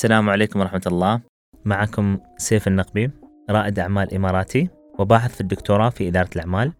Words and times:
السلام 0.00 0.30
عليكم 0.30 0.60
ورحمة 0.60 0.82
الله. 0.86 1.20
معكم 1.64 2.18
سيف 2.36 2.68
النقبي 2.68 3.10
رائد 3.50 3.78
أعمال 3.78 4.14
إماراتي 4.14 4.68
وباحث 4.98 5.34
في 5.34 5.40
الدكتوراه 5.40 5.88
في 5.88 6.08
إدارة 6.08 6.28
الأعمال. 6.36 6.72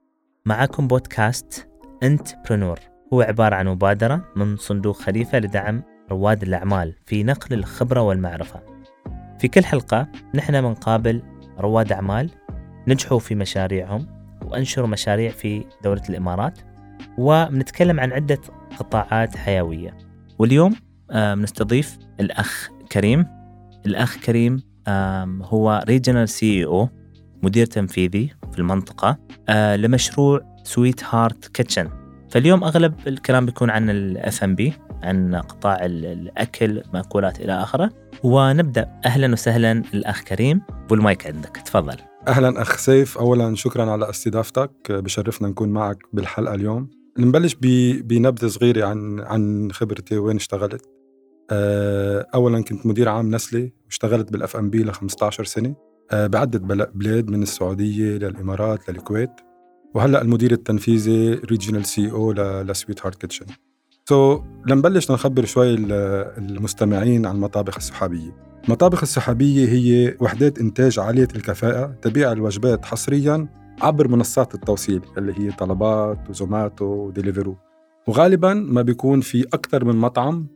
معكم 0.46 0.89
بودكاست 0.89 1.68
أنت 2.03 2.29
برنور 2.48 2.79
هو 3.12 3.22
عبارة 3.22 3.54
عن 3.54 3.68
مبادرة 3.68 4.25
من 4.36 4.57
صندوق 4.57 4.96
خليفة 4.96 5.39
لدعم 5.39 5.82
رواد 6.11 6.43
الأعمال 6.43 6.95
في 7.07 7.22
نقل 7.22 7.54
الخبرة 7.54 8.00
والمعرفة. 8.00 8.61
في 9.39 9.48
كل 9.48 9.64
حلقة 9.64 10.09
نحن 10.34 10.61
بنقابل 10.61 11.23
رواد 11.59 11.93
أعمال 11.93 12.30
نجحوا 12.89 13.18
في 13.18 13.34
مشاريعهم 13.34 14.07
وأنشروا 14.45 14.89
مشاريع 14.89 15.31
في 15.31 15.64
دولة 15.84 16.03
الإمارات 16.09 16.59
وبنتكلم 17.18 18.00
عن 18.00 18.12
عدة 18.12 18.40
قطاعات 18.79 19.37
حيوية. 19.37 19.98
واليوم 20.39 20.76
بنستضيف 21.14 21.98
الأخ 22.21 22.71
كريم. 22.93 23.26
الأخ 23.86 24.17
كريم 24.17 24.62
هو 25.43 25.85
regional 25.89 26.29
CEO 26.29 26.89
مدير 27.43 27.67
تنفيذي 27.67 28.31
في 28.53 28.58
المنطقة 28.58 29.18
آه، 29.48 29.76
لمشروع 29.76 30.40
Sweetheart 30.64 31.49
Kitchen 31.49 31.89
فاليوم 32.31 32.64
أغلب 32.64 32.95
الكلام 33.06 33.47
بيكون 33.47 33.70
عن 33.70 33.91
الاف 33.91 34.45
ام 34.45 34.55
بي 34.55 34.72
عن 35.03 35.34
قطاع 35.34 35.84
الأكل 35.84 36.83
مأكولات 36.95 37.41
إلى 37.41 37.53
آخره. 37.53 37.91
ونبدأ. 38.22 39.00
أهلا 39.05 39.33
وسهلا 39.33 39.72
الأخ 39.95 40.22
كريم. 40.22 40.62
والمايك 40.91 41.27
عندك. 41.27 41.56
تفضل. 41.56 41.97
أهلا 42.28 42.62
أخ 42.62 42.77
سيف. 42.77 43.19
أولا 43.19 43.55
شكرا 43.55 43.91
على 43.91 44.11
استضافتك. 44.11 44.70
بشرفنا 44.91 45.48
نكون 45.48 45.69
معك 45.69 45.98
بالحلقة 46.12 46.55
اليوم. 46.55 46.91
نبلش 47.19 47.56
بنبذة 48.03 48.47
صغيرة 48.47 48.87
عن 48.87 49.20
عن 49.20 49.72
خبرتي. 49.72 50.19
وين 50.19 50.37
اشتغلت؟ 50.37 51.00
اولا 51.53 52.62
كنت 52.62 52.87
مدير 52.87 53.09
عام 53.09 53.34
نسله 53.34 53.70
واشتغلت 53.87 54.33
بالأف 54.33 54.56
أم 54.56 54.70
بي 54.70 54.83
ل 54.83 54.93
15 54.93 55.45
سنة. 55.45 55.75
آه، 56.11 56.27
بعدة 56.27 56.59
بلاد 56.95 57.31
من 57.31 57.43
السعودية 57.43 58.19
للإمارات 58.19 58.91
للكويت. 58.91 59.31
وهلأ 59.95 60.23
المدير 60.23 60.53
التنفيذي 60.53 61.34
regional 61.34 61.84
CEO 61.84 62.33
ل 62.62 63.06
Sweetheart 63.06 63.20
Kitchen. 63.20 63.47
so 64.09 64.43
لنبلش 64.67 65.11
نخبر 65.11 65.45
شوي 65.45 65.75
المستمعين 65.75 67.27
عن 67.27 67.34
المطابخ 67.34 67.77
السحابية. 67.77 68.37
المطابخ 68.65 69.03
السحابية 69.03 69.69
هي 69.69 70.17
وحدات 70.21 70.59
إنتاج 70.59 70.98
عالية 70.98 71.28
الكفاءة 71.37 71.87
تبيع 72.03 72.33
الوجبات 72.33 72.84
حصريا 72.84 73.48
عبر 73.81 74.09
منصات 74.09 74.55
التوصيل 74.55 75.03
اللي 75.19 75.33
هي 75.39 75.53
طلبات 75.53 76.31
وزوماتو 76.31 76.84
وديليفرو. 76.84 77.56
وغالبا 78.09 78.55
ما 78.55 78.83
بيكون 78.83 79.21
في 79.21 79.43
أكثر 79.43 79.84
من 79.84 79.97
مطعم 79.97 80.47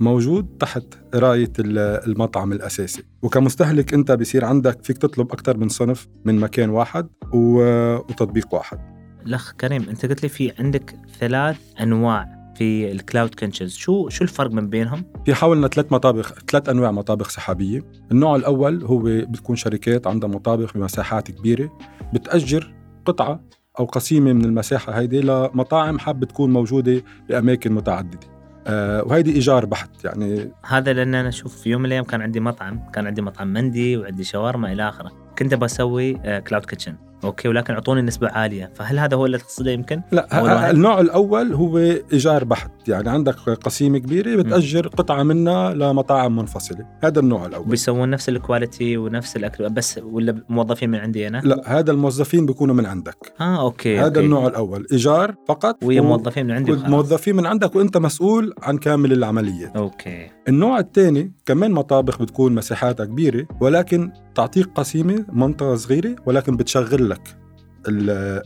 موجود 0.00 0.56
تحت 0.60 0.84
راية 1.14 1.52
المطعم 1.58 2.52
الأساسي. 2.52 3.02
وكمستهلك 3.22 3.94
أنت 3.94 4.12
بصير 4.12 4.44
عندك 4.44 4.84
فيك 4.84 4.98
تطلب 4.98 5.32
أكثر 5.32 5.56
من 5.56 5.68
صنف 5.68 6.08
من 6.24 6.40
مكان 6.40 6.70
واحد 6.70 7.08
وتطبيق 7.32 8.54
واحد. 8.54 8.78
الأخ 9.26 9.52
كريم 9.52 9.88
أنت 9.88 10.06
قلت 10.06 10.22
لي 10.22 10.28
في 10.28 10.52
عندك 10.58 10.96
ثلاث 11.20 11.60
أنواع 11.80 12.38
في 12.56 12.92
ال 12.92 12.99
cloud 12.99 13.34
kitchens. 13.34 13.74
شو 13.74 14.08
شو 14.08 14.24
الفرق 14.24 14.50
من 14.50 14.68
بينهم؟ 14.68 15.04
في 15.26 15.34
حولنا 15.34 15.68
ثلاث 15.68 15.92
مطابخ 15.92 16.32
ثلاث 16.50 16.68
أنواع 16.68 16.90
مطابخ 16.90 17.28
سحابية. 17.28 17.82
النوع 18.12 18.36
الأول 18.36 18.84
هو 18.84 18.98
بتكون 19.04 19.56
شركات 19.56 20.06
عندها 20.06 20.28
مطابخ 20.30 20.74
بمساحات 20.74 21.30
كبيرة 21.30 21.78
بتأجر 22.14 22.74
قطعة 23.04 23.44
أو 23.78 23.84
قسيمة 23.84 24.32
من 24.32 24.44
المساحة 24.44 24.92
هيدي 24.92 25.20
لمطاعم 25.20 25.98
حابة 25.98 26.26
تكون 26.26 26.52
موجودة 26.52 27.02
بأماكن 27.28 27.72
متعددة. 27.72 28.37
آه 28.66 29.02
وهيدي 29.02 29.32
إيجار 29.32 29.66
بحت 29.66 30.04
يعني 30.04 30.50
هذا 30.66 30.92
لأن 30.92 31.14
أنا 31.14 31.28
أشوف 31.28 31.56
في 31.60 31.70
يوم 31.70 31.80
من 31.80 31.86
الأيام 31.86 32.04
كان 32.04 32.22
عندي 32.22 32.40
مطعم 32.40 32.90
كان 32.92 33.06
عندي 33.06 33.22
مطعم 33.22 33.48
مندي 33.52 33.96
وعندي 33.96 34.24
شاورما 34.24 34.72
إلى 34.72 34.88
آخره. 34.88 35.12
كنت 35.38 35.54
بسوي 35.54 36.14
cloud 36.40 36.64
kitchen 36.64 36.96
okay 37.24 37.48
ولكن 37.48 37.74
أعطوني 37.74 38.02
نسبة 38.02 38.28
عالية. 38.28 38.72
فهل 38.74 38.98
هذا 38.98 39.16
هو 39.16 39.26
اللي 39.26 39.38
تقصده 39.38 39.70
يمكن؟ 39.70 40.02
لا 40.12 40.70
النوع 40.70 41.00
الأول 41.00 41.52
هو 41.52 41.78
إيجار 42.12 42.44
بحت 42.44 42.70
يعني 42.88 43.10
عندك 43.10 43.34
قسيمة 43.34 43.98
كبيرة 43.98 44.42
بتأجر 44.42 44.88
قطعة 44.88 45.22
منها 45.22 45.74
لمطاعم 45.74 46.36
منفصلة. 46.36 46.86
هذا 47.04 47.20
النوع 47.20 47.46
الأول. 47.46 47.66
بيسوون 47.66 48.10
نفس 48.10 48.28
ال 48.28 48.37
quality 48.37 48.96
ونفس 48.96 49.36
الأكل 49.36 49.70
بس 49.70 50.00
ولا 50.04 50.42
موظفين 50.48 50.90
من 50.90 50.98
عندي 50.98 51.28
أنا؟ 51.28 51.40
لا 51.44 51.78
هذا 51.78 51.90
الموظفين 51.90 52.46
بيكونوا 52.46 52.74
من 52.74 52.86
عندك. 52.86 53.32
آه 53.40 53.60
okay 53.60 53.98
هذا 53.98 54.06
okay. 54.06 54.20
النوع 54.20 54.46
الأول. 54.46 54.86
إيجار 54.92 55.34
فقط 55.48 55.84
ويا 55.84 56.00
و... 56.00 56.04
موظفين 56.04 56.46
من 56.46 56.52
عندي. 56.52 56.72
موظفين 56.72 57.36
من 57.36 57.46
عندك 57.46 57.76
وأنت 57.76 57.96
مسؤول 57.96 58.54
عن 58.62 58.78
كامل 58.78 59.12
العملية. 59.12 59.72
okay. 59.76 60.30
النوع 60.48 60.78
الثاني 60.78 61.32
كمان 61.46 61.72
مطابخ 61.72 62.22
بتكون 62.22 62.54
مساحاتها 62.54 63.06
كبيرة 63.06 63.46
ولكن 63.60 64.12
تعطيك 64.34 64.68
قسيمة 64.74 65.24
منطقة 65.32 65.74
صغيرة 65.74 66.16
ولكن 66.26 66.56
بتشغل 66.56 67.07
لك 67.08 67.38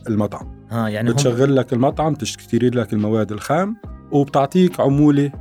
المطعم. 0.07 0.67
آه 0.71 0.89
يعني 0.89 1.11
بتشغل 1.11 1.49
هم... 1.49 1.55
لك 1.55 1.73
المطعم 1.73 2.15
تشتري 2.15 2.69
لك 2.69 2.93
المواد 2.93 3.31
الخام 3.31 3.75
وبتعطيك 4.11 4.79
عمولة 4.79 5.31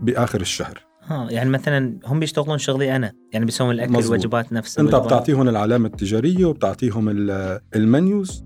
بآخر 0.00 0.40
الشهر. 0.40 0.78
ها 1.02 1.30
يعني 1.30 1.50
مثلا 1.50 1.98
هم 2.06 2.20
بيشتغلون 2.20 2.58
شغلي 2.58 2.96
أنا 2.96 3.12
يعني 3.32 3.44
بيسوون 3.44 3.70
الأكل 3.70 3.92
مزبوط. 3.92 4.12
الوجبات 4.12 4.52
نفسها 4.52 4.84
أنت 4.84 4.94
بتعطيهم 4.94 5.48
العلامة 5.48 5.86
التجارية 5.86 6.44
وبتعطيهم 6.44 7.08
ال 7.76 7.87
menus 7.87 8.44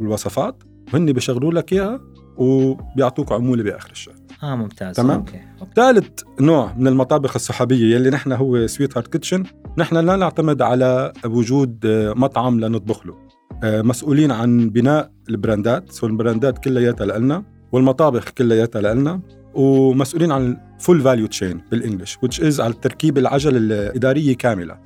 والوصفات 0.00 0.62
وهن 0.94 1.12
بيشغلوا 1.12 1.52
لك 1.52 1.72
إياها 1.72 2.00
وبيعطوك 2.36 3.32
عمولة 3.32 3.62
بآخر 3.62 3.90
الشهر. 3.90 4.19
آه 4.42 4.56
ممتاز. 4.56 4.96
تمام؟ 4.96 5.18
okay. 5.18 5.40
ثالث 5.76 6.08
نوع 6.40 6.74
من 6.76 6.86
المطابخ 6.86 7.36
السحابية 7.36 7.96
يلي 7.96 8.10
نحن 8.10 8.32
هو 8.32 8.66
سويت 8.66 8.96
هارت 8.96 9.08
كيتشن. 9.08 9.44
نحن 9.78 9.96
لا 9.96 10.16
نعتمد 10.16 10.62
على 10.62 11.12
وجود 11.24 11.86
مطعم 12.16 12.60
لنطبخ 12.60 13.06
له. 13.06 13.30
آه، 13.64 13.82
مسؤولين 13.82 14.30
عن 14.30 14.70
بناء 14.70 15.10
البراندات 15.28 15.92
so 15.92 16.06
البراندات 16.06 16.58
كلياتها 16.58 17.18
لنا 17.18 17.44
والمطابخ 17.72 18.30
كلياتها 18.30 18.94
لنا 18.94 19.20
ومسؤولين 19.54 20.32
عن 20.32 20.56
full 20.78 21.00
value 21.00 21.26
chain 21.26 21.60
بال 21.70 21.80
English 21.80 22.16
which 22.16 22.38
is 22.38 22.60
على 22.60 22.72
تركيب 22.72 23.18
العجل 23.18 23.56
الإدارية 23.56 24.36
كاملة. 24.36 24.78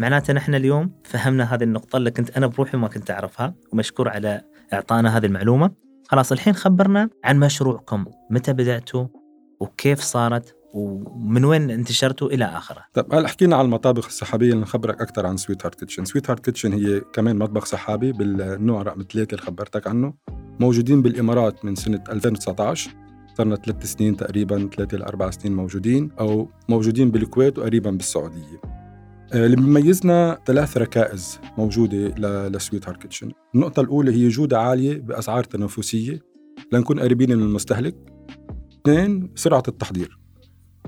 معناته 0.00 0.32
نحن 0.32 0.54
اليوم 0.54 0.90
فهمنا 1.04 1.54
هذه 1.54 1.62
النقطة 1.62 1.96
اللي 1.96 2.10
كنت 2.10 2.36
أنا 2.36 2.46
بروحي 2.46 2.78
ما 2.78 2.88
كنت 2.88 3.10
أعرفها 3.10 3.54
ومشكور 3.72 4.08
على 4.08 4.42
إعطانا 4.72 5.16
هذه 5.16 5.26
المعلومة. 5.26 5.70
خلاص 6.08 6.32
الحين 6.32 6.54
خبرنا 6.54 7.10
عن 7.24 7.38
مشروعكم. 7.38 8.04
متى 8.30 8.52
بدأتوا؟ 8.52 9.06
وكيف 9.60 10.00
صارت؟ 10.00 10.56
ومن 10.74 11.44
وين 11.44 11.70
انتشرتوا؟ 11.70 12.28
إلى 12.28 12.44
آخره. 12.44 12.84
طيب 12.94 13.14
هلا 13.14 13.28
حكينا 13.28 13.56
عن 13.56 13.64
المطابخ 13.64 14.06
السحابية 14.06 14.50
اللي 14.50 14.62
نخبرك 14.62 15.00
أكثر 15.00 15.26
عن 15.26 15.36
سويت 15.36 15.66
هارت 15.66 15.74
كيتشن، 15.74 16.04
سويت 16.04 16.30
هارت 16.30 16.44
كيتشن 16.44 16.72
هي 16.72 17.00
كمان 17.00 17.38
مطبخ 17.38 17.64
سحابي 17.64 18.12
بالنوع 18.12 18.82
رقم 18.82 19.04
ثلاثة 19.12 19.34
اللي 19.34 19.46
خبرتك 19.46 19.86
عنه، 19.86 20.14
موجودين 20.60 21.02
بالإمارات 21.02 21.64
من 21.64 21.74
سنة 21.74 22.04
2019 22.08 22.90
صرنا 23.38 23.56
ثلاث 23.56 23.86
سنين 23.86 24.16
تقريبا 24.16 24.68
ثلاثة 24.76 24.98
لأربع 24.98 25.30
سنين 25.30 25.56
موجودين 25.56 26.10
أو 26.20 26.50
موجودين 26.68 27.10
بالكويت 27.10 27.58
وقريبا 27.58 27.90
بالسعودية. 27.90 28.75
اللي 29.34 29.56
بيميزنا 29.56 30.38
ثلاث 30.46 30.76
ركائز 30.76 31.40
موجودة 31.58 32.48
لسويت 32.48 32.88
هارت 32.88 33.02
كيتشن. 33.02 33.32
النقطة 33.54 33.80
الأولى 33.80 34.12
هي 34.12 34.28
جودة 34.28 34.60
عالية 34.60 35.00
بأسعار 35.00 35.44
تنافسية 35.44 36.20
لنكون 36.72 37.00
قريبين 37.00 37.36
من 37.36 37.42
المستهلك. 37.42 37.96
اثنين 38.82 39.32
سرعة 39.34 39.62
التحضير. 39.68 40.18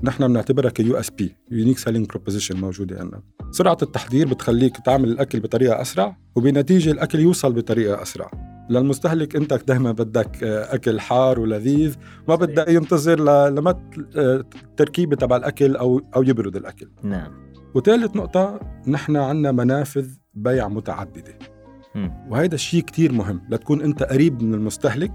نحن 0.03 0.29
بنعتبرها 0.29 0.71
USP 0.71 1.37
unique 1.51 1.79
selling 1.79 2.07
proposition 2.07 2.61
موجودة 2.61 3.01
عندنا. 3.01 3.23
سرعة 3.51 3.79
التحضير 3.83 4.29
بتخليك 4.29 4.77
تعمل 4.77 5.09
الأكل 5.09 5.41
بطريقة 5.41 5.81
أسرع 5.81 6.17
وبنتيجة 6.37 6.91
الأكل 6.91 7.19
يوصل 7.19 7.53
بطريقة 7.53 8.03
أسرع. 8.03 8.58
للمستهلك 8.71 9.37
انت 9.37 9.55
دائما 9.55 9.93
بدك 9.93 10.45
آه، 10.45 10.75
اكل 10.75 11.01
حار 11.01 11.41
ولذيذ 11.41 11.97
ما 12.29 12.35
بدك 12.35 12.69
ينتظر 12.69 13.21
لما 13.51 13.91
التركيبه 14.17 15.17
تبع 15.17 15.37
الأكل 15.37 15.77
أو 15.77 16.01
أو 16.17 16.23
يبرد 16.23 16.57
الأكل. 16.57 16.89
نعم. 17.03 17.49
وثالث 17.75 18.17
نقطة 18.17 18.61
نحن 18.87 19.17
عندنا 19.17 19.53
منافذ 19.53 20.09
بيع 20.35 20.69
متعددة. 20.69 21.39
وهذا 22.31 22.55
الشيء 22.55 22.83
كتير 22.83 23.13
مهم 23.13 23.41
لتكون 23.51 23.83
انت 23.83 24.03
قريب 24.03 24.43
من 24.43 24.55
المستهلك 24.55 25.13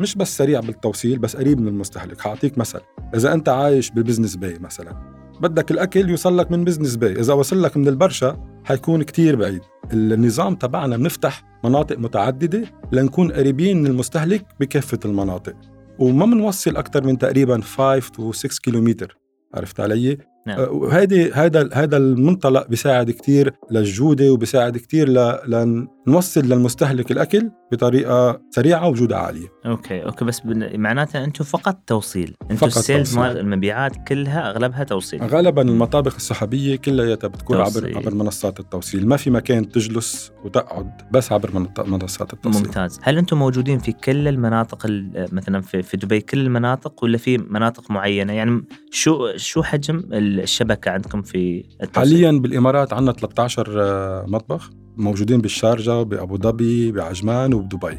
مش 0.00 0.14
بس 0.14 0.36
سريع 0.36 0.60
بالتوصيل 0.60 1.18
بس 1.18 1.36
قريب 1.36 1.60
من 1.60 1.68
المستهلك. 1.68 2.20
حاعطيك 2.20 2.58
مثل 2.58 2.80
إذا 3.14 3.32
أنت 3.32 3.48
عايش 3.48 3.90
ببزنس 3.90 4.36
باي 4.36 4.58
مثلا 4.58 5.16
بدك 5.40 5.70
الأكل 5.70 6.10
يوصل 6.10 6.38
لك 6.38 6.50
من 6.50 6.64
بزنس 6.64 6.96
باي 6.96 7.20
إذا 7.20 7.32
وصل 7.32 7.62
لك 7.62 7.76
من 7.76 7.88
البرشا 7.88 8.44
حيكون 8.64 9.02
كتير 9.02 9.36
بعيد. 9.36 9.62
النظام 9.92 10.54
تبعنا 10.54 10.96
بنفتح 10.96 11.42
مناطق 11.64 11.98
متعددة 11.98 12.64
لنكون 12.92 13.32
قريبين 13.32 13.80
من 13.80 13.86
المستهلك 13.86 14.46
بكافة 14.60 14.98
المناطق 15.04 15.56
وما 15.98 16.26
بنوصل 16.26 16.76
أكثر 16.76 17.04
من 17.04 17.18
تقريبا 17.18 17.60
5 17.60 17.98
to 18.12 18.32
6 18.32 18.62
كيلومتر 18.62 19.18
عرفت 19.54 19.80
علي؟ 19.80 20.18
نعم. 20.46 20.58
آه، 20.60 20.70
وهيدي 20.70 21.32
هذا 21.32 21.68
هذا 21.72 21.96
المنطلق 21.96 22.68
بيساعد 22.68 23.10
كتير 23.10 23.52
للجودة 23.70 24.32
وبيساعد 24.32 24.76
كتير 24.76 25.08
ل- 25.08 25.38
لنوصل 26.06 26.40
للمستهلك 26.40 27.10
الأكل 27.10 27.50
بطريقة 27.72 28.40
سريعة 28.50 28.88
وجودة 28.88 29.18
عالية. 29.18 29.46
okay 29.66 30.04
okay 30.04 30.24
بس 30.24 30.42
معناتها 30.74 31.24
أنتم 31.24 31.44
فقط 31.44 31.78
توصيل. 31.86 32.34
أنتم 32.50 32.66
ال 32.66 32.73
sales. 32.73 33.18
مال 33.18 33.38
المبيعات 33.38 34.08
كلها 34.08 34.50
أغلبها 34.50 34.84
توصيل. 34.84 35.22
غالبا 35.22 35.62
المطابخ 35.62 36.14
السحابيه 36.14 36.76
كلياتها 36.76 37.28
بتكون 37.28 37.56
عبر 37.56 37.66
توصيل. 37.70 37.96
عبر 37.96 38.14
منصات 38.14 38.60
التوصيل. 38.60 39.08
ما 39.08 39.16
في 39.16 39.30
مكان 39.30 39.68
تجلس 39.68 40.32
وتقعد 40.44 40.90
بس 41.10 41.32
عبر 41.32 41.68
منصات 41.86 42.32
التوصيل. 42.32 42.66
ممتاز. 42.66 42.98
هل 43.02 43.18
أنتم 43.18 43.38
موجودين 43.38 43.78
في 43.78 43.92
كل 43.92 44.28
المناطق 44.28 44.86
ال- 44.86 45.28
مثلا 45.32 45.60
في, 45.60 45.82
في 45.82 45.96
دبي 45.96 46.20
كل 46.20 46.38
المناطق 46.38 47.04
ولا 47.04 47.18
في 47.18 47.38
مناطق 47.38 47.90
معينة؟ 47.90 48.32
يعني 48.32 48.64
شو 48.90 49.36
شو 49.36 49.62
حجم 49.62 50.02
الشبكة 50.40 50.90
عندكم 50.90 51.22
في 51.22 51.64
التوصيل 51.82 52.12
حاليا 52.12 52.40
بالإمارات 52.40 52.92
عندنا 52.92 53.12
13 53.12 53.74
آه، 53.82 54.24
مطبخ 54.28 54.70
موجودين 54.96 55.40
بالشارجة 55.40 56.02
بأبو 56.02 56.36
ظبي 56.36 56.92
بعجمان 56.92 57.54
وبدبي. 57.54 57.98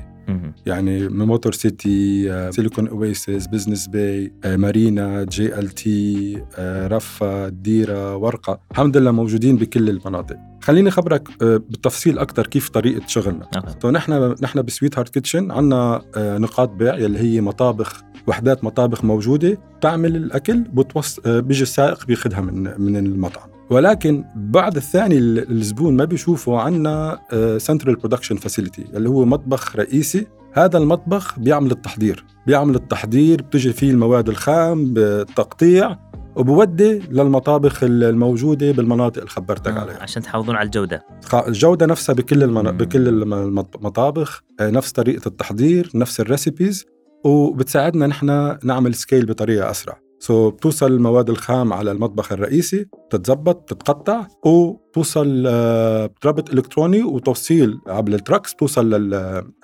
يعني 0.66 1.08
موتور 1.10 1.52
سيتي 1.52 2.52
سيليكون 2.52 2.88
اويسيس 2.88 3.48
بزنس 3.48 3.88
باي 3.88 4.34
مارينا 4.46 5.24
جي 5.24 5.60
ال 5.60 5.70
تي 5.70 6.38
القرهود 6.60 7.48
الديره 7.48 8.16
ورقا 8.16 8.60
الحمد 8.72 8.98
لله 8.98 9.12
موجودين 9.12 9.56
بكل 9.56 9.90
المناطق. 9.90 10.38
خليني 10.68 10.92
خبرك 10.92 11.30
آه، 11.42 11.58
بالتفصيل 11.70 12.20
أكثر 12.20 12.48
كيف 12.48 12.70
طريقة 12.70 13.08
شغلنا. 13.08 13.46
تو 13.80 13.92
نحن 13.92 14.36
نحن 14.42 14.62
بسويت 14.62 14.98
هارت 15.00 15.10
كيتشن 15.14 15.52
عندنا 15.52 16.02
نقاط 16.18 16.70
بيع 16.70 16.98
يلي 16.98 17.20
هي 17.20 17.42
مطابخ 17.42 18.02
وحدات 18.28 18.64
مطابخ 18.64 19.04
موجودة 19.04 19.58
بتعمل 19.80 20.16
الأكل 20.16 20.60
بتوص... 20.62 21.20
آه، 21.26 21.40
بيجي 21.40 21.64
السائق 21.64 22.06
بياخذها 22.06 22.42
من 22.42 22.82
من 22.82 22.98
المطعم. 22.98 23.50
ولكن 23.70 24.24
بعد 24.36 24.76
الثاني 24.76 25.18
ال- 25.18 25.52
الزبون 25.52 25.96
ما 25.96 26.06
بيشوفه 26.06 26.60
عندنا 26.60 27.20
central 27.58 27.96
production 27.96 28.36
facility 28.36 28.86
اللي 28.94 29.10
هو 29.10 29.26
مطبخ 29.26 29.76
رئيسي. 29.76 30.28
هذا 30.54 30.78
المطبخ 30.78 31.40
بيعمل 31.40 31.72
التحضير. 31.72 32.26
بيعمل 32.48 32.76
التحضير 32.76 33.42
بتجي 33.42 33.74
فيه 33.74 33.92
المواد 33.92 34.30
الخام 34.30 34.94
بالتقطيع. 34.94 35.98
وبودي 36.38 37.00
للمطابخ 37.12 37.84
الموجودة 37.84 38.72
بالمناطق 38.72 39.18
اللي 39.18 39.30
خبرتك 39.30 39.72
آه، 39.72 39.80
عليها. 39.80 40.02
عشان 40.02 40.22
تحافظون 40.22 40.56
على 40.56 40.66
الجودة. 40.66 41.06
الجودة 41.48 41.86
نفسها 41.86 42.16
بكل 42.16 42.44
المنا... 42.44 42.72
بكل 42.72 43.08
الم- 43.08 43.34
المطابخ 43.76 44.44
آه، 44.60 44.70
نفس 44.70 44.92
طريقة 44.92 45.28
التحضير 45.28 45.90
نفس 45.96 46.20
ال 46.20 46.28
recipes 46.28 46.86
وبتساعدنا 47.26 48.08
نحن 48.08 48.58
نعمل 48.64 48.96
scale 48.96 49.26
بطريقة 49.26 49.72
أسرع. 49.72 50.00
so 50.20 50.50
so, 50.50 50.54
بتوصل 50.54 50.92
المواد 50.92 51.30
الخام 51.30 51.74
على 51.74 51.92
المطبخ 51.92 52.32
الرئيسي 52.32 52.86
بتتزبط 53.10 53.74
بتتقطع 53.74 54.28
وبتوصل 54.46 55.44
آه، 55.48 56.10
بربط 56.24 56.50
إلكتروني 56.54 57.04
وتوصيل 57.04 57.80
عبر 57.88 58.14
ال 58.14 58.19
trucks 58.19 58.54
بتوصل 58.54 58.90
لل... 58.90 59.10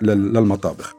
لل... 0.02 0.32
للمطابخ. 0.32 0.94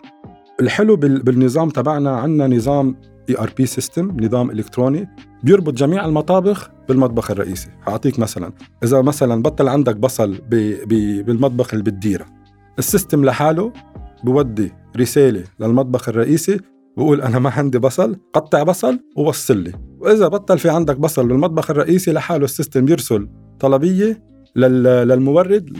الحلو 0.61 0.95
بال... 0.95 1.23
بالنظام 1.23 1.69
تبعنا 1.69 2.15
عندنا 2.17 2.55
نظام 2.55 2.95
ERP 3.29 3.65
system 3.65 4.17
نظام 4.19 4.51
إلكتروني 4.51 5.07
بيربط 5.43 5.73
جميع 5.73 6.05
المطابخ 6.05 6.69
بالمطبخ 6.89 7.31
الرئيسي 7.31 7.69
هعطيك 7.87 8.19
مثلا 8.19 8.51
إذا 8.83 9.01
مثلا 9.01 9.41
بطل 9.41 9.67
عندك 9.67 9.95
بصل 9.95 10.33
ب... 10.49 10.55
ب... 10.85 11.25
بالمطبخ 11.25 11.73
اللي 11.73 11.83
بالديرة 11.83 12.25
ال 12.79 12.86
system 12.86 13.25
لحاله 13.25 13.73
بودي 14.23 14.71
رسالة 14.97 15.43
للمطبخ 15.59 16.09
الرئيسي 16.09 16.59
بقول 16.97 17.21
أنا 17.21 17.39
ما 17.39 17.49
عندي 17.49 17.79
بصل 17.79 18.17
قطع 18.33 18.63
بصل 18.63 18.99
ووصل 19.17 19.57
لي 19.57 19.71
وإذا 19.99 20.27
بطل 20.27 20.59
في 20.59 20.69
عندك 20.69 20.97
بصل 20.97 21.27
بالمطبخ 21.27 21.71
الرئيسي 21.71 22.11
لحاله 22.11 22.45
ال 22.45 22.51
system 22.51 22.87
يرسل 22.87 23.29
طلبية 23.59 24.23
لل... 24.55 24.83
للمورد. 24.83 25.77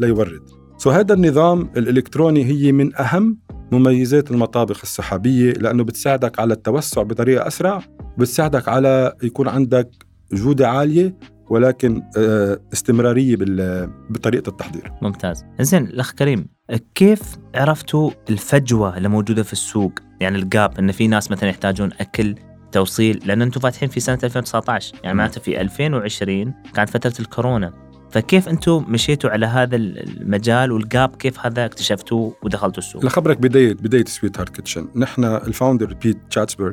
ليورد 0.00 0.42
so 0.78 0.90
هذا 0.90 1.14
النظام 1.14 1.70
الإلكتروني 1.76 2.44
هي 2.44 2.72
من 2.72 2.96
أهم 2.96 3.38
مميزات 3.72 4.30
المطابخ 4.30 4.80
السحابية 4.82 5.52
لأنه 5.52 5.84
بتساعدك 5.84 6.40
على 6.40 6.54
التوسع 6.54 7.02
بطريقة 7.02 7.46
أسرع 7.46 7.82
بتساعدك 8.18 8.68
على 8.68 9.12
يكون 9.22 9.48
عندك 9.48 9.90
جودة 10.32 10.68
عالية 10.68 11.14
ولكن 11.50 12.02
آه، 12.18 12.60
استمرارية 12.72 13.36
بال- 13.36 13.90
بطريقة 14.10 14.48
التحضير. 14.50 14.92
ممتاز. 15.02 15.44
زين 15.60 15.84
الأخ 15.84 16.12
كريم 16.12 16.46
كيف 16.94 17.22
عرفتوا 17.54 18.10
الفجوة 18.30 18.96
اللي 18.96 19.08
موجودة 19.08 19.42
في 19.42 19.52
السوق؟ 19.52 19.92
يعني 20.20 20.38
الجاب 20.38 20.78
إن 20.78 20.92
في 20.92 21.08
ناس 21.08 21.30
مثلا 21.30 21.48
يحتاجون 21.48 21.90
أكل 22.00 22.34
توصيل 22.72 23.22
لأن 23.26 23.42
أنتم 23.42 23.60
فاتحين 23.60 23.88
في 23.88 24.00
سنة 24.00 24.18
2019 24.24 24.94
يعني 25.04 25.16
معناته 25.16 25.40
في 25.40 25.60
2020 25.60 26.54
كانت 26.74 26.90
فترة 26.90 27.12
الكورونا. 27.20 27.72
فكيف 28.12 28.48
أنتم 28.48 28.84
مشيتوا 28.88 29.30
على 29.30 29.46
هذا 29.46 29.76
المجال 29.76 30.72
والجاب 30.72 31.16
كيف 31.16 31.46
هذا 31.46 31.64
اكتشفتوه 31.64 32.36
ودخلتوا 32.42 32.78
السوق؟ 32.82 33.04
لخبرك 33.04 33.38
بدايه 33.38 33.74
بداية 33.74 34.04
Sweetheart 34.04 34.48
Kitchen 34.56 34.88
نحن 34.96 35.24
ال 35.24 35.33
founder 35.33 35.94
بيتر 36.02 36.18
شاتسبرغ 36.30 36.72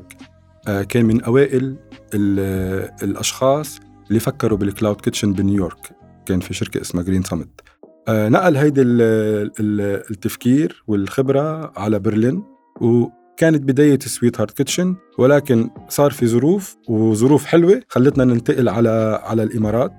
آه، 0.68 0.84
كان 0.84 1.06
من 1.06 1.22
أوائل 1.22 1.76
ال- 2.14 2.90
الأشخاص 3.04 3.80
اللي 4.10 4.20
فكروا 4.20 4.58
بال 4.58 4.70
cloud 4.70 5.02
kitchen 5.02 5.34
بنيويورك 5.34 5.92
كان 6.26 6.40
في 6.40 6.54
شركة 6.54 6.82
اسمها 6.82 7.04
Green 7.04 7.24
Summit 7.24 7.50
نقل 8.10 8.58
هيدي 8.58 8.82
ال- 8.82 9.02
ال- 9.60 10.04
التفكير 10.12 10.84
والخبرة 10.88 11.74
على 11.80 12.00
برلين 12.00 12.44
وكانت 12.82 13.64
بداية 13.64 14.00
Sweetheart 14.00 14.52
Kitchen 14.58 14.96
ولكن 15.18 15.70
صار 15.90 16.12
في 16.12 16.28
ظروف 16.28 16.76
وظروف 16.90 17.46
حلوة 17.46 17.82
خلتنا 17.90 18.24
ننتقل 18.26 18.70
على 18.70 19.22
على 19.24 19.44
الإمارات. 19.44 19.94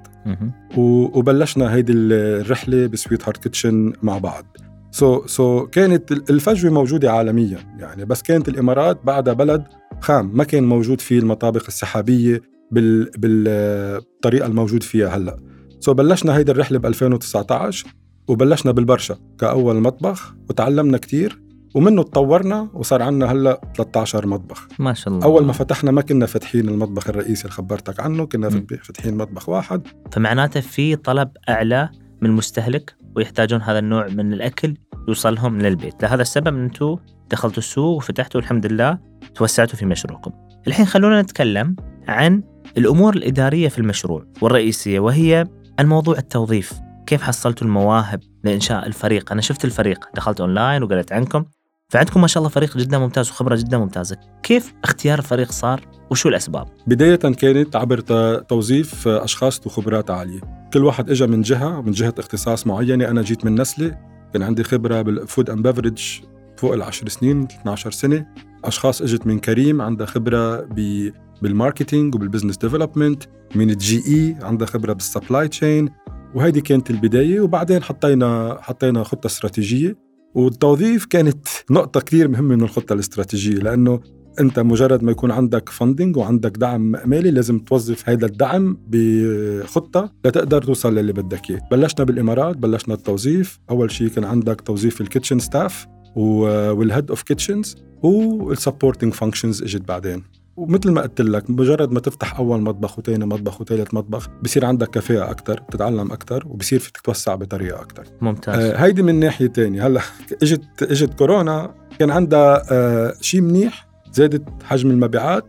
وبلشنا 0.77 1.75
هيدي 1.75 1.93
الرحلة 1.93 2.87
ب 2.87 3.25
Sweetheart 3.29 3.37
Kitchen 3.43 3.93
مع 4.03 4.19
بعض. 4.19 4.57
so, 4.91 5.27
so 5.31 5.69
كانت 5.71 6.13
ال- 6.13 6.25
الفجوة 6.31 6.73
موجودة 6.73 7.13
عالميا 7.13 7.59
يعني 7.79 8.05
بس 8.05 8.23
كانت 8.23 8.49
الإمارات 8.49 9.01
بعدها 9.05 9.35
بلد 9.35 9.65
خام 10.01 10.31
ما 10.35 10.45
كان 10.45 10.65
موجود 10.65 11.01
فيه 11.01 11.19
المطابخ 11.19 11.65
السحابية 11.69 12.43
بال 12.71 13.11
بالطريقة 13.19 14.47
الموجود 14.47 14.83
فيها 14.83 15.09
هلأ. 15.17 15.37
so 15.81 15.95
بلشنا 15.95 16.37
هيدي 16.37 16.53
الرحلة 16.53 16.79
ب 16.79 16.87
2019 16.87 17.87
وبلشنا 18.29 18.73
بالبرشا 18.73 19.17
كأول 19.39 19.77
مطبخ 19.77 20.35
وتعلمنا 20.51 20.99
كتير 20.99 21.43
ومنه 21.75 22.03
تطورنا 22.03 22.69
وصار 22.75 23.03
عندنا 23.03 23.33
هلأ 23.33 23.61
13 23.77 24.27
مطبخ 24.27 24.69
ما 24.79 24.95
شاء 24.95 25.15
الله 25.15 25.25
أول 25.25 25.45
ما 25.45 25.53
فتحنا 25.53 25.91
ما 25.91 26.03
كنا 26.03 26.27
فاتحين 26.27 26.69
المطبخ 26.69 27.09
الرئيسي 27.09 27.43
اللي 27.43 27.53
خبرتك 27.53 28.01
عنه 28.01 28.27
كنا. 28.27 28.51
فاتحين 28.83 29.17
مطبخ 29.17 29.49
واحد 29.49 29.87
فمعناته 30.13 30.61
في 30.61 30.97
طلب 30.97 31.31
أعلى 31.49 31.91
من 32.23 32.31
المستهلك 32.31 32.95
ويحتاجون 33.17 33.63
هذا 33.63 33.79
النوع 33.79 34.07
من 34.07 34.33
الأكل 34.33 34.75
يوصلهم 35.09 35.59
للبيت، 35.59 36.03
لهذا 36.03 36.23
السبب 36.23 36.49
إن 36.49 36.65
أنتم 36.65 36.97
دخلتوا 37.31 37.59
السوق 37.59 37.97
وفتحتوا 37.97 38.41
الحمد 38.41 38.67
لله 38.67 38.99
توسعتوا 39.35 39.77
في 39.79 39.87
مشروعكم. 39.87 40.31
الحين 40.67 40.87
خلونا 40.87 41.23
نتكلم 41.23 41.77
عن 42.09 42.43
الأمور 42.79 43.17
الإدارية 43.17 43.69
في 43.69 43.79
المشروع 43.79 44.27
والرئيسية 44.43 45.01
وهي 45.01 45.47
الموضوع 45.81 46.19
التوظيف، 46.19 46.73
كيف 47.07 47.23
حصلتوا 47.23 47.67
المواهب 47.67 48.21
لإنشاء 48.45 48.87
الفريق؟ 48.87 49.33
أنا 49.33 49.41
شفت 49.41 49.65
الفريق، 49.65 50.09
دخلت 50.15 50.41
أونلاين 50.41 50.83
وقريت 50.83 51.13
عنكم، 51.13 51.45
فعندكم 51.91 52.21
ما 52.21 52.27
شاء 52.27 52.41
الله 52.41 52.51
فريق 52.51 52.79
جدا 52.79 52.99
ممتاز 52.99 53.31
وخبرة 53.31 53.57
جدا 53.57 53.79
ممتازة، 53.79 54.17
كيف 54.43 54.75
اختيار 54.85 55.19
الفريق 55.19 55.53
صار 55.53 55.81
وشو 56.11 56.29
الأسباب؟ 56.29 56.69
بداية 56.87 57.17
كانت 57.17 57.77
عبر 57.77 58.01
توظيف 58.41 59.09
أشخاص 59.09 59.61
ذو 59.61 59.71
خبرات 59.71 60.11
عالية. 60.11 60.41
كل 60.73 60.85
واحد 60.85 61.11
إجا 61.11 61.27
من 61.27 61.43
جهة 61.43 61.81
من 61.81 61.93
جهة 61.93 62.15
اختصاص 62.19 62.67
معينة. 62.67 63.09
أنا 63.09 63.23
جيت 63.23 63.45
من 63.45 63.61
نستله 63.61 63.99
كان 64.33 64.43
عندي 64.43 64.65
خبرة 64.65 65.03
بال 65.03 65.19
food 65.19 65.51
and 65.51 65.69
beverage 65.69 66.21
فوق 66.57 66.73
العشر 66.73 67.09
سنين 67.09 67.43
12 67.43 67.91
سنة. 67.91 68.27
أشخاص 68.65 69.03
إجت 69.03 69.27
من 69.27 69.39
كريم 69.39 69.83
عندها 69.83 70.07
خبرة 70.07 70.61
ب 70.61 71.11
بال 71.43 71.56
marketing 71.56 72.15
وبال 72.15 72.26
business 72.26 72.57
development 72.57 73.23
من 73.55 73.71
الجي 73.71 74.03
اي 74.07 74.37
عندها 74.43 74.67
خبرة 74.67 74.93
بال 74.93 75.07
supply 75.07 75.49
chain 75.49 75.89
وهيدي 76.35 76.61
كانت 76.61 76.91
البداية. 76.91 77.41
وبعدين 77.41 77.83
حطينا 77.83 78.59
حطينا 78.61 79.03
خطة 79.03 79.27
استراتيجية. 79.27 80.10
والتوظيف 80.35 81.05
كانت 81.05 81.49
نقطة 81.71 82.01
كثير 82.01 82.29
مهمة 82.29 82.57
من 82.57 82.63
الخطة 82.63 82.93
الاستراتيجية 82.93 83.59
لأنه 83.59 84.01
أنت 84.41 84.59
مجرد 84.59 85.03
ما 85.03 85.11
يكون 85.11 85.31
عندك 85.31 85.69
funding 85.69 86.17
وعندك 86.17 86.57
دعم 86.57 86.83
مالي 87.05 87.31
لازم 87.31 87.59
توظف 87.59 88.09
هذا 88.09 88.27
الدعم 88.27 88.79
بخطة 88.89 90.13
لتقدر 90.25 90.63
توصل 90.63 90.95
للي 90.95 91.13
بدك 91.13 91.51
إياه. 91.51 91.61
بلشنا 91.71 92.05
بالإمارات 92.05 92.57
بلشنا 92.57 92.95
التوظيف. 92.95 93.59
أول 93.71 93.91
شيء 93.91 94.09
كان 94.09 94.25
عندك 94.25 94.61
توظيف 94.61 95.01
ال 95.01 95.06
kitchen 95.06 95.39
staff 95.39 95.87
وال 96.17 96.48
head 96.48 97.11
of 97.11 97.23
kitchens 97.23 97.77
وال 98.03 98.21
supporting 98.21 99.13
functions 99.13 99.63
إجت 99.63 99.89
بعدين. 99.89 100.23
ومثل 100.57 100.91
ما 100.91 101.03
قلت 101.03 101.21
لك 101.21 101.51
مجرد 101.51 101.93
ما 101.93 102.01
تفتح 102.01 102.39
أول 102.39 102.61
مطبخ 102.61 102.99
وثاني 102.99 103.27
مطبخ 103.27 103.61
وثالث 103.61 103.95
مطبخ 103.95 104.29
بصير 104.43 104.65
عندك 104.65 104.91
كفاءه 104.91 105.31
أكثر 105.31 105.61
بتتعلم 105.61 106.13
أكثر 106.13 106.43
وبصير 106.47 106.79
فيك 106.79 106.97
تتوسع 106.97 107.35
بطريقة 107.35 107.81
أكثر 107.81 108.05
ممتاز. 108.21 108.59
آه 108.59 108.77
هيدي 108.77 109.03
من 109.03 109.21
ناحية 109.21 109.47
تانية. 109.47 109.87
هلأ 109.87 110.01
إجت 110.43 110.83
إجت 110.83 111.15
كورونا 111.15 111.75
كان 111.99 112.11
عندها 112.11 112.63
آه 112.71 113.15
شيء 113.21 113.41
منيح 113.41 113.89
زادت 114.13 114.63
حجم 114.63 114.91
المبيعات. 114.91 115.45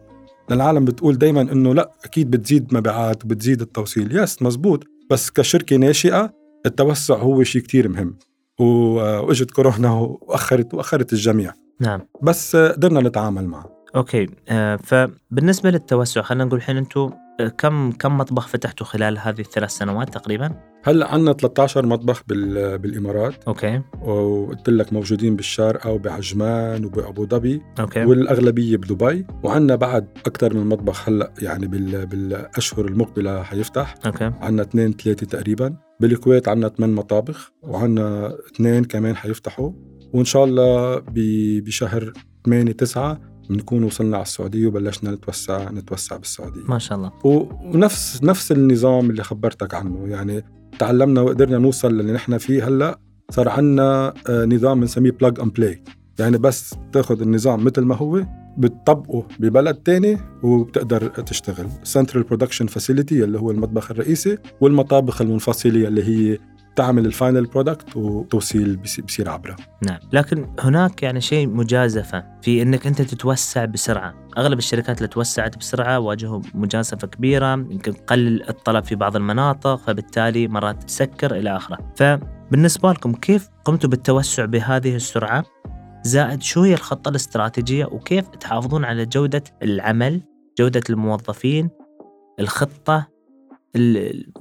العالم 0.52 0.86
بتقول 0.86 1.18
دايما 1.18 1.42
إنه 1.42 1.74
لأ 1.74 1.92
أكيد 2.06 2.32
بتزيد 2.32 2.74
مبيعات 2.74 3.26
وبتزيد 3.26 3.62
التوصيل. 3.62 4.18
yes 4.18 4.42
مزبوط. 4.42 4.84
بس 5.10 5.32
كشركة 5.32 5.76
ناشئة 5.76 6.34
التوسع 6.66 7.16
هو 7.16 7.44
شيء 7.44 7.62
كتير 7.62 7.90
مهم. 7.90 8.18
وإجت 8.60 9.52
كورونا 9.52 9.92
وأخرت 9.92 10.74
وأخرت 10.74 11.14
الجميع. 11.14 11.54
نعم. 11.80 12.02
بس 12.24 12.56
قدرنا 12.56 13.02
نتعامل 13.02 13.48
معه. 13.48 13.81
okay 13.96 14.30
آه 14.50 14.76
فبالنسبة 14.76 15.70
للتوسع 15.70 16.22
خلينا 16.22 16.44
نقول 16.44 16.58
الحين 16.60 16.78
أنتم 16.78 17.10
كم 17.58 17.92
كم 17.92 18.18
مطبخ 18.18 18.48
فتحتوا 18.48 18.86
خلال 18.86 19.18
هذه 19.18 19.40
الثلاث 19.40 19.70
سنوات 19.70 20.14
تقريبا؟ 20.14 20.52
هلأ 20.84 21.14
عندنا 21.14 21.34
13 21.34 21.86
مطبخ 21.86 22.24
بالإمارات. 22.28 23.44
okay. 23.48 23.82
وقلت 24.02 24.70
لك 24.70 24.94
موجودين 24.94 25.36
بالشارقة 25.36 25.92
وبعجمان 25.92 26.86
وبأبو 26.86 27.26
ظبي. 27.26 27.62
okay. 27.80 28.06
والأغلبية 28.06 28.78
بدبي. 28.78 29.26
وعندنا 29.44 29.76
بعد 29.76 30.08
أكثر 30.26 30.54
من 30.54 30.68
مطبخ 30.68 31.10
هلأ 31.10 31.34
يعني 31.42 31.68
بال... 31.68 32.06
بالأشهر 32.06 32.86
المقبلة 32.86 33.44
حيفتح. 33.44 33.96
okay. 34.06 34.32
عندنا 34.42 34.62
اثنين 34.62 34.94
ثلاثة 34.94 35.26
تقريبا. 35.26 35.76
بالكويت 36.00 36.48
عندنا 36.48 36.70
ثمان 36.70 36.96
مطابخ. 36.96 37.52
وعندنا 37.62 38.36
اثنين 38.54 38.84
كمان 38.84 39.16
حيفتحوا. 39.16 39.72
وإن 40.14 40.26
شاء 40.26 40.44
الله. 40.44 41.02
بشهر 41.66 42.14
8 42.46 42.72
9 42.72 43.31
بنكون 43.50 43.84
وصلنا 43.84 44.18
على 44.18 44.24
السعودية 44.24 44.68
وبلشنا 44.68 45.12
نتوسع 45.12 45.70
نتوسع 45.72 46.18
بالسعودية. 46.18 46.62
ما 46.68 46.80
شاء 46.80 46.98
الله. 46.98 47.12
ونفس 47.24 48.24
نفس 48.24 48.52
النظام 48.52 49.10
اللي 49.10 49.24
خبرتك 49.24 49.74
عنه. 49.74 50.08
يعني 50.08 50.44
تعلمنا 50.80 51.22
وقدرنا 51.22 51.58
نوصل 51.58 51.98
للي 51.98 52.14
نحن 52.14 52.38
فيه 52.38 52.68
هلأ 52.68 53.00
صار 53.32 53.50
عندنا 53.50 54.14
آه، 54.30 54.46
نظام 54.46 54.80
بنسميه 54.80 55.12
plug 55.12 55.40
and 55.40 55.54
play 55.54 55.84
يعني 56.20 56.38
بس 56.38 56.76
تاخذ 56.94 57.22
النظام 57.22 57.64
مثل 57.64 57.82
ما 57.82 57.96
هو 57.96 58.26
بتطبقه 58.58 59.28
ببلد 59.40 59.76
تاني 59.76 60.18
وبتقدر 60.44 61.08
تشتغل. 61.08 61.68
central 61.84 62.24
production 62.24 62.68
facility 62.68 63.24
اللي 63.24 63.40
هو 63.40 63.52
المطبخ 63.52 63.92
الرئيسي 63.92 64.38
والمطابخ 64.62 65.22
المنفصلة 65.22 65.88
اللي 65.88 66.04
هي 66.04 66.38
تعمل 66.76 67.06
ال 67.06 67.12
final 67.12 67.46
product 67.46 67.96
وتوصيل 67.96 68.78
بصير 68.78 69.30
عبره. 69.30 69.56
نعم. 69.88 70.00
لكن 70.14 70.56
هناك 70.60 71.04
يعني 71.04 71.22
شيء 71.22 71.48
مجازفة 71.48 72.24
في 72.42 72.62
إنك 72.62 72.88
أنت 72.88 73.02
تتوسع 73.02 73.66
بسرعة. 73.66 74.14
أغلب 74.38 74.58
الشركات 74.58 74.98
اللي 74.98 75.08
توسعت 75.08 75.58
بسرعة 75.58 76.00
واجهوا 76.00 76.42
مجازفة 76.54 77.08
كبيرة 77.08 77.54
يمكن 77.54 77.94
قلل 77.94 78.50
الطلب 78.50 78.84
في 78.84 78.96
بعض 78.96 79.16
المناطق 79.16 79.76
فبالتالي 79.76 80.48
مرات 80.48 80.84
تسكر 80.84 81.36
إلى 81.36 81.56
آخره. 81.56 81.94
فبالنسبة 81.96 82.92
لكم 82.92 83.14
كيف 83.14 83.50
قمتوا 83.66 83.90
بالتوسع 83.90 84.46
بهذه 84.46 84.96
السرعة؟ 84.96 85.44
زائد 86.04 86.42
شو 86.42 86.62
هي 86.62 86.74
الخطة 86.74 87.10
الاستراتيجية؟ 87.10 87.86
وكيف 87.86 88.28
تحافظون 88.28 88.86
على 88.86 89.06
جودة 89.06 89.44
العمل 89.64 90.22
جودة 90.60 90.84
الموظفين 90.90 91.70
الخطة 92.40 93.08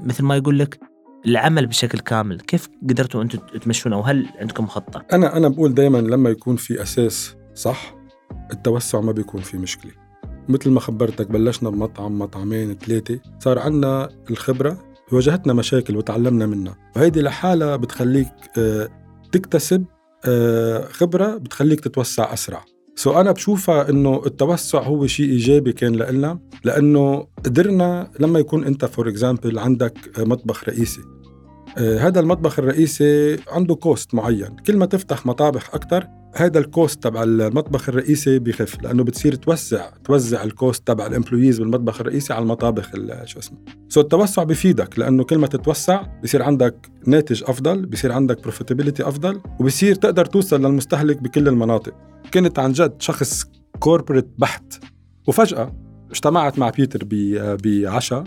مثل 0.01 0.25
ما 0.25 0.37
يقول 0.37 0.59
لك 0.59 0.90
العمل 1.27 1.67
بشكل 1.67 1.99
كامل 1.99 2.41
كيف 2.41 2.69
قدرتوا 2.89 3.23
أنتم 3.23 3.39
تمشون 3.39 3.93
أو 3.93 4.01
هل 4.01 4.27
عندكم 4.41 4.67
خطة؟ 4.67 5.05
أنا 5.13 5.37
أنا 5.37 5.49
بقول 5.49 5.75
دائما 5.75 5.99
لما 5.99 6.31
يكون 6.31 6.57
في 6.57 6.83
أساس 6.83 7.37
صح 7.55 7.95
التوسع 8.53 9.01
ما 9.01 9.13
بيكون 9.13 9.41
في 9.41 9.59
مشكلة. 9.59 9.93
مثل 10.49 10.71
ما 10.71 10.81
خبرتك 10.81 11.31
بلشنا 11.31 11.71
بمطعم 11.71 12.19
مطعمين 12.19 12.75
ثلاثة 12.75 13.21
صار 13.39 13.59
عندنا 13.59 14.09
الخبرة 14.31 14.79
واجهتنا 15.13 15.53
مشاكل 15.53 15.97
وتعلمنا 15.97 16.47
منها. 16.47 16.77
وهيدي 16.97 17.23
لحالها 17.23 17.77
بتخليك 17.77 18.29
آه، 18.59 18.89
تكتسب 19.33 19.85
آه، 20.25 20.85
خبرة 20.85 21.37
بتخليك 21.37 21.81
تتوسع 21.81 22.33
أسرع. 22.33 22.65
so 23.01 23.21
أنا 23.21 23.33
بشوفها 23.33 23.91
إنه 23.91 24.23
التوسع 24.27 24.83
هو 24.83 25.07
شيء 25.07 25.31
إيجابي 25.31 25.73
كان 25.73 25.97
لنا 25.97 26.39
لأنه 26.65 27.27
قدرنا 27.45 28.11
لما 28.21 28.39
يكون 28.39 28.65
أنت 28.65 28.85
for 28.85 29.09
example 29.09 29.59
عندك 29.59 29.95
مطبخ 30.19 30.69
رئيسي 30.69 31.01
هذا 31.79 32.21
المطبخ 32.21 32.59
الرئيسي 32.59 33.37
عنده 33.49 33.75
cost 33.75 34.15
معين. 34.15 34.57
كل 34.67 34.77
ما 34.77 34.87
تفتح 34.87 35.27
مطابخ 35.27 35.75
أكثر 35.75 36.09
هذا 36.37 36.59
ال 36.59 36.68
cost 36.68 37.03
تبع 37.03 37.23
المطبخ 37.23 37.89
الرئيسي 37.89 38.39
بخف 38.39 38.83
لأنه 38.83 39.05
بتصير 39.05 39.35
توسع 39.35 39.91
توزع 40.05 40.43
ال 40.43 40.52
cost 40.52 40.87
تبع 40.87 41.07
ال 41.07 41.12
employees 41.12 41.59
بالمطبخ 41.59 42.01
الرئيسي 42.01 42.33
على 42.33 42.43
المطابخ 42.43 42.91
شو 43.25 43.39
اسمه. 43.39 43.59
so 43.89 44.01
التوسع 44.01 44.43
بفيدك 44.43 44.99
لأنه 44.99 45.25
كل 45.25 45.39
ما 45.39 45.47
تتوسع 45.47 46.03
بصير 46.23 46.43
عندك 46.43 46.91
ناتج 47.07 47.43
أفضل 47.47 47.87
بصير 47.87 48.13
عندك 48.13 48.43
profitability 48.43 49.09
أفضل 49.09 49.41
وبصير 49.61 49.95
تقدر 49.95 50.25
توصل 50.25 50.61
للمستهلك 50.61 51.23
بكل 51.23 51.49
المناطق. 51.49 51.95
كنت 52.35 52.59
عن 52.59 52.73
جد 52.73 52.95
شخص 52.99 53.45
corporate 53.79 54.29
بحت 54.39 54.85
وفجأة 55.29 55.77
اجتمعت 56.11 56.59
مع 56.59 56.71
بيتر 56.71 57.01
بعشاء. 57.65 58.25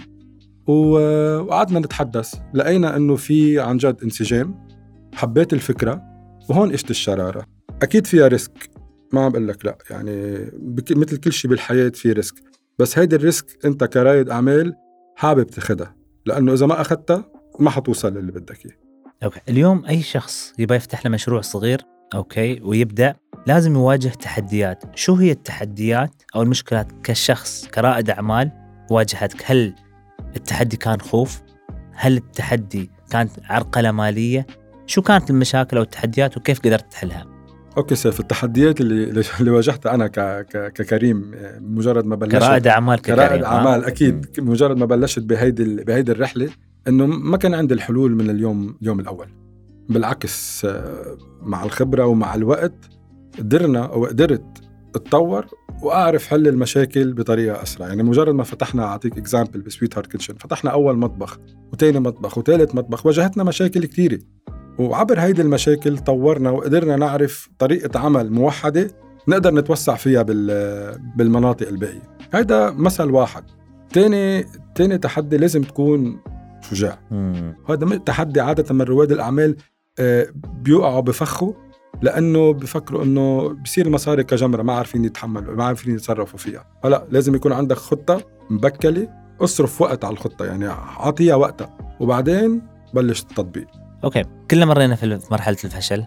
وقعدنا 0.67 1.79
نتحدث. 1.79 2.36
لقينا 2.53 2.96
إنه 2.96 3.15
في 3.15 3.60
عن 3.60 3.77
جد 3.77 3.98
انسجام. 4.03 4.67
حبيت 5.13 5.53
الفكرة. 5.53 6.01
وهون 6.50 6.72
اجت 6.72 6.89
الشرارة. 6.89 7.46
أكيد 7.82 8.08
فيها 8.08 8.27
risk. 8.27 8.70
ما 9.13 9.25
عم 9.25 9.32
بقول 9.32 9.48
لك 9.48 9.65
لا. 9.65 9.77
يعني 9.89 10.46
مثل 10.91 11.17
كل 11.17 11.34
شيء 11.34 11.51
بالحياة 11.51 11.89
في 11.89 12.12
risk. 12.12 12.36
بس 12.79 13.00
هيدي 13.00 13.15
ال 13.15 13.25
risk 13.25 13.65
أنت 13.65 13.84
كرائد 13.84 14.29
أعمال 14.29 14.74
حابب 15.15 15.48
تاخذها 15.48 15.96
لأنه 16.25 16.53
إذا 16.53 16.65
ما 16.65 16.82
اخذتها 16.82 17.25
ما 17.60 17.70
حتوصل 17.70 18.13
للي 18.13 18.32
بدك 18.32 18.65
إياه. 18.65 18.75
okay. 19.24 19.39
اليوم 19.50 19.86
أي 19.86 20.01
شخص 20.01 20.53
يبغى 20.60 20.77
يفتح 20.77 21.05
له 21.05 21.12
مشروع 21.12 21.41
صغير 21.41 21.82
okay 22.15 22.62
ويبدأ 22.62 23.15
لازم 23.48 23.75
يواجه 23.75 24.08
تحديات. 24.08 24.84
شو 24.96 25.15
هي 25.15 25.32
التحديات 25.32 26.24
أو 26.36 26.41
المشكلات 26.41 26.91
كشخص 27.03 27.67
كرائد 27.67 28.10
أعمال 28.10 28.51
واجهتك؟ 28.91 29.43
هل 29.46 29.75
التحدي 30.36 30.78
كان 30.78 31.02
خوف؟ 31.02 31.42
هل 31.94 32.18
التحدي 32.18 32.90
كانت 33.12 33.32
عرقلة 33.50 33.92
مالية؟ 33.92 34.48
شو 34.86 35.02
كانت 35.02 35.30
المشاكل 35.30 35.78
أو 35.78 35.84
التحديات 35.84 36.38
وكيف 36.38 36.60
قدرت 36.60 36.92
تحلها؟ 36.92 37.25
okay 37.77 37.96
سيف 37.96 38.20
التحديات 38.20 38.82
اللي 38.82 39.24
اللي 39.40 39.52
واجهتها 39.52 39.94
أنا 39.94 40.08
ك... 40.08 40.20
ك... 40.20 40.74
ككريم 40.74 41.32
مجرد 41.60 42.06
ما 42.06 42.16
بلشت 42.16 42.38
كرائد 42.38 42.68
أعمال 42.68 43.00
ككريم 43.00 43.16
كرائد 43.16 43.44
أعمال 43.44 43.86
أكيد. 43.86 44.25
مجرد 44.40 44.78
ما 44.78 44.86
بلشت 44.86 45.24
بهيدي 45.24 45.84
بهيدي 45.84 46.12
الرحلة 46.12 46.50
إنه 46.88 47.06
ما 47.06 47.38
كان 47.38 47.54
عندي 47.54 47.74
الحلول 47.74 48.16
من 48.16 48.30
اليوم 48.30 48.78
اليوم 48.82 49.00
الأول. 49.00 49.28
بالعكس 49.90 50.66
آه، 50.66 51.18
مع 51.42 51.63
الخبرة 51.63 52.06
ومع 52.06 52.36
الوقت 52.36 52.90
قدرنا 53.40 53.86
أو 53.86 54.06
قدرت 54.06 54.62
اتطور 54.96 55.46
وأعرف 55.82 56.28
حل 56.28 56.48
المشاكل 56.48 57.14
بطريقة 57.14 57.64
أسرع. 57.64 57.88
يعني 57.88 58.04
مجرد 58.04 58.36
ما 58.36 58.44
فتحنا 58.44 58.84
أعطيك 58.84 59.18
example 59.18 59.62
ب 59.62 59.98
Sweetheart 59.98 60.08
Kitchen 60.08 60.34
فتحنا 60.34 60.72
أول 60.72 60.98
مطبخ 60.98 61.40
وثاني 61.74 62.00
مطبخ 62.00 62.38
وثالث 62.38 62.76
مطبخ 62.76 63.06
واجهتنا 63.06 63.44
مشاكل 63.44 63.86
كثيره 63.86 64.20
وعبر 64.80 65.20
هيدي 65.20 65.42
المشاكل 65.42 65.98
طورنا 65.98 66.50
وقدرنا 66.50 66.96
نعرف 66.96 67.50
طريقة 67.60 68.00
عمل 68.00 68.32
موحدة 68.32 68.88
نقدر 69.28 69.54
نتوسع 69.54 69.96
فيها 69.96 70.24
بالمناطق 71.16 71.68
الباقية. 71.68 72.18
هيدا 72.34 72.72
مثل 72.72 73.12
واحد. 73.12 73.44
تاني 73.94 74.46
تاني 74.76 74.98
تحدي 74.98 75.38
لازم 75.38 75.62
تكون 75.62 76.20
شجاع. 76.62 77.00
هذا 77.70 77.98
تحدي 77.98 78.42
عادة 78.42 78.74
من 78.74 78.82
رواد 78.82 79.12
الأعمال 79.12 79.56
آه، 80.00 80.28
بيوقعوا 80.62 81.02
بفخوا 81.02 81.54
لأنه 82.02 82.54
بفكروا 82.54 83.04
إنه 83.04 83.50
بصير 83.50 83.86
المصاري 83.86 84.24
كجمرة 84.24 84.62
ما 84.62 84.74
عارفين 84.74 85.06
يتحملوا 85.06 85.56
ما 85.56 85.64
عارفين 85.64 85.96
يتصرفوا 85.96 86.40
فيها. 86.40 86.66
هلا 86.86 87.06
لازم 87.10 87.36
يكون 87.36 87.54
عندك 87.54 87.78
خطة 87.78 88.22
مبكلة 88.50 89.08
اصرف 89.42 89.82
وقت 89.82 90.06
على 90.06 90.14
الخطة 90.14 90.46
يعني 90.46 90.68
أعطيها 90.68 91.36
وقتها 91.36 91.78
وبعدين 92.00 92.62
بلش 92.94 93.22
التطبيق. 93.22 93.68
okay. 94.03 94.24
كلنا 94.52 94.66
مرينا 94.66 94.96
في 94.96 95.20
مرحلة 95.32 95.58
الفشل. 95.64 96.06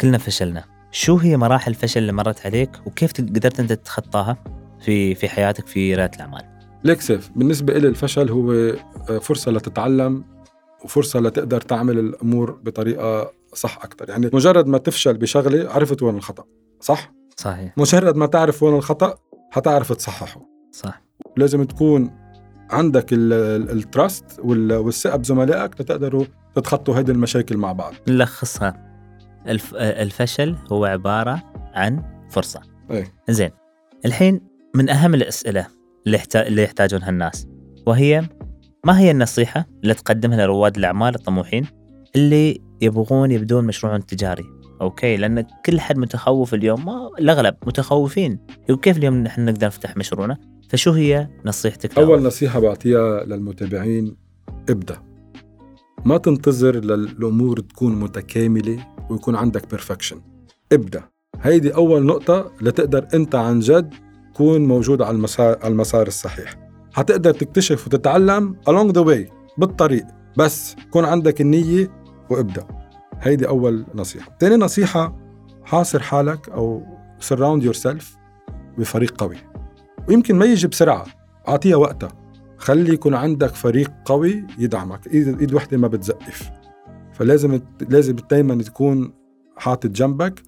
كلنا 0.00 0.18
فشلنا. 0.18 0.64
شو 0.90 1.16
هي 1.16 1.36
مراحل 1.36 1.70
الفشل 1.70 2.00
اللي 2.00 2.12
مرت 2.12 2.46
عليك 2.46 2.70
وكيف 2.86 3.12
قدرت 3.12 3.60
أنت 3.60 3.72
تتخطاها 3.72 4.36
في 4.80 5.14
في 5.14 5.28
حياتك 5.28 5.66
في 5.66 5.94
رياده 5.94 6.16
الأعمال؟ 6.16 6.44
ليك 6.84 7.00
سيف 7.00 7.30
بالنسبة 7.36 7.78
لي 7.78 7.88
الفشل 7.88 8.30
هو 8.30 8.52
آه، 8.52 9.18
فرصة 9.18 9.52
لتتعلم 9.52 10.24
وفرصة 10.84 11.20
لتقدر 11.20 11.60
تعمل 11.60 11.98
الأمور 11.98 12.50
بطريقة 12.50 13.32
صح 13.54 13.78
أكثر. 13.84 14.08
يعني 14.08 14.30
مجرد 14.32 14.66
ما 14.66 14.78
تفشل 14.78 15.16
بشغلة 15.18 15.70
عرفت 15.70 16.02
وين 16.02 16.16
الخطأ 16.16 16.44
صح؟ 16.80 17.12
صحيح. 17.36 17.74
مجرد 17.76 18.16
ما 18.16 18.26
تعرف 18.26 18.62
وين 18.62 18.74
الخطأ 18.74 19.14
حتعرف 19.50 19.92
تصححه. 19.92 20.40
صح. 20.72 21.02
لازم 21.36 21.64
تكون 21.64 22.10
عندك 22.70 23.06
ال 23.12 23.33
trust 23.33 24.40
والثقة 24.44 25.16
بزملائك 25.16 25.80
لتقدروا 25.80 26.24
تتخطوا 26.54 26.94
هذه 26.94 27.10
المشاكل 27.10 27.56
مع 27.56 27.72
بعض. 27.72 27.94
نلخصها. 28.08 28.88
الف... 29.46 29.74
الفشل 29.74 30.56
هو 30.72 30.84
عبارة 30.84 31.42
عن 31.74 32.02
فرصة. 32.30 32.60
إيه. 32.90 33.14
زين. 33.28 33.50
الحين 34.04 34.40
من 34.74 34.90
أهم 34.90 35.14
الأسئلة 35.14 35.66
اللي. 36.06 36.22
اللي 36.36 36.62
يحتاجونها 36.62 37.08
الناس 37.08 37.46
وهي 37.86 38.28
ما 38.84 38.98
هي 38.98 39.10
النصيحة 39.10 39.66
اللي 39.82 39.94
تقدمها 39.94 40.46
لرواد 40.46 40.76
الأعمال 40.76 41.14
الطموحين؟ 41.14 41.66
اللي 42.18 42.60
يبغون 42.80 43.30
يبدون 43.30 43.64
مشروع 43.64 43.98
تجاري. 43.98 44.44
okay؟ 44.80 45.16
لأن 45.16 45.46
كل 45.66 45.80
حد 45.80 45.98
متخوف 45.98 46.54
اليوم. 46.54 46.84
ما 46.84 47.10
الأغلب 47.18 47.54
متخوفين. 47.66 48.38
كيف 48.82 48.96
اليوم 48.96 49.14
نحن 49.14 49.44
نقدر 49.44 49.66
نفتح 49.66 49.96
مشروعنا؟ 49.96 50.38
فشو 50.68 50.90
هي 50.92 51.28
نصيحتك 51.44 51.98
أول 51.98 52.22
نصيحة 52.22 52.60
بعطيها 52.60 53.24
للمتابعين 53.24 54.16
ابدأ. 54.68 55.02
ما 56.04 56.18
تنتظر 56.18 56.76
للأمور 56.76 57.60
تكون 57.60 58.00
متكاملة 58.00 58.86
ويكون 59.10 59.36
عندك 59.36 59.70
بيرفكشن 59.70 60.20
ابدأ. 60.72 61.02
هيدي 61.40 61.74
أول 61.74 62.06
نقطة 62.06 62.52
لتقدر 62.60 63.08
أنت 63.14 63.34
عن 63.34 63.60
جد 63.60 63.94
تكون 64.34 64.66
موجود 64.68 65.02
على 65.02 65.16
المسار 65.16 65.58
على 65.62 65.72
المسار 65.72 66.06
الصحيح. 66.06 66.70
حتقدر 66.92 67.30
تكتشف 67.30 67.86
وتتعلم 67.86 68.56
along 68.70 68.92
the 68.92 69.04
way 69.08 69.32
بالطريق. 69.58 70.04
بس 70.36 70.76
كون 70.90 71.04
عندك 71.04 71.40
النية 71.40 71.97
وابدأ. 72.30 72.64
هيدي 73.20 73.48
أول 73.48 73.84
نصيحة. 73.94 74.36
تاني 74.38 74.56
نصيحة 74.56 75.16
حاصر 75.64 76.00
حالك 76.00 76.48
أو 76.48 76.82
surround 77.20 77.62
yourself 77.62 78.04
بفريق 78.78 79.20
قوي. 79.20 79.36
ويمكن 80.08 80.36
ما 80.36 80.44
يجي 80.44 80.66
بسرعة. 80.66 81.06
أعطيها 81.48 81.76
وقتها. 81.76 82.10
خلي 82.58 82.94
يكون 82.94 83.14
عندك 83.14 83.54
فريق 83.54 83.92
قوي 84.04 84.46
يدعمك. 84.58 85.06
إيد 85.06 85.40
إيد 85.40 85.54
وحدة 85.54 85.76
ما 85.76 85.88
بتزقف. 85.88 86.50
فلازم 87.12 87.60
لازم 87.88 88.16
دائما 88.30 88.62
تكون 88.62 89.12
حاطط 89.56 89.90
جنبك 89.90 90.42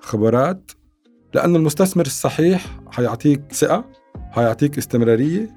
خبرات. 0.00 0.70
لأن 1.34 1.56
المستثمر 1.56 2.06
الصحيح 2.06 2.80
حيعطيك 2.90 3.52
ثقة 3.52 3.84
حيعطيك 4.30 4.78
استمرارية 4.78 5.50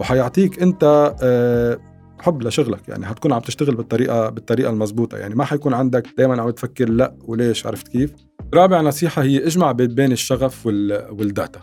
وحيعطيك 0.00 0.62
أنت 0.62 1.14
آه، 1.22 1.78
حب 2.22 2.42
لشغلك 2.42 2.88
يعني 2.88 3.06
حتكون 3.06 3.32
عم 3.32 3.40
تشتغل 3.40 3.76
بالطريقة 3.76 4.28
بالطريقة 4.28 4.70
المضبوطة 4.70 5.18
يعني 5.18 5.34
ما 5.34 5.44
حيكون 5.44 5.74
عندك 5.74 6.06
دائما 6.18 6.42
عم 6.42 6.50
تفكر 6.50 6.88
لا 6.88 7.14
وليش 7.24 7.66
عرفت 7.66 7.88
كيف؟ 7.88 8.12
رابع 8.54 8.80
نصيحة 8.80 9.22
هي 9.22 9.46
اجمع 9.46 9.72
بين 9.72 10.12
الشغف 10.12 10.66
وال 10.66 10.97
data 10.97 11.60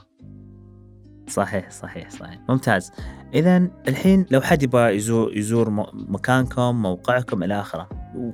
صحيح 1.30 1.72
صحيح 1.72 2.10
صحيح. 2.10 2.40
ممتاز. 2.50 2.92
اذا 3.34 3.68
الحين 3.88 4.26
لو 4.32 4.42
حد 4.42 4.64
يبغى 4.64 4.96
يزور 4.96 5.38
يزور 5.38 5.70
مكانكم 5.94 6.82
موقعكم 6.82 7.44
إلى 7.44 7.60
آخره 7.60 7.90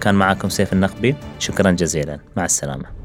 كان 0.01 0.15
معكم 0.15 0.49
سيف 0.49 0.73
النقبي 0.73 1.15
شكرا 1.39 1.71
جزيلا 1.71 2.19
مع 2.37 2.45
السلامة. 2.45 2.98